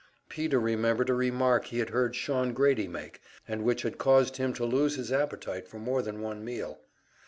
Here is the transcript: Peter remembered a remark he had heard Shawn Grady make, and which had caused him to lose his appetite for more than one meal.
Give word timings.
Peter 0.29 0.59
remembered 0.59 1.11
a 1.11 1.13
remark 1.13 1.65
he 1.65 1.77
had 1.77 1.91
heard 1.91 2.15
Shawn 2.15 2.53
Grady 2.53 2.87
make, 2.87 3.21
and 3.47 3.63
which 3.63 3.83
had 3.83 3.99
caused 3.99 4.37
him 4.37 4.51
to 4.53 4.65
lose 4.65 4.95
his 4.95 5.11
appetite 5.11 5.67
for 5.67 5.77
more 5.77 6.01
than 6.01 6.21
one 6.21 6.43
meal. 6.43 6.79